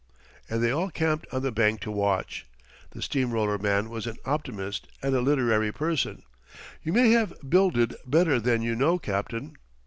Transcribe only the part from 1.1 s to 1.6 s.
on the